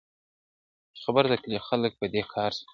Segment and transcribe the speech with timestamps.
[0.95, 2.67] چي خبر د کلي خلګ په دې کار سوه-